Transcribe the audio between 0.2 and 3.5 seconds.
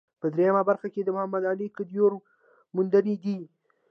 درېیمه برخه کې د محمد علي کدیور موندنې دي.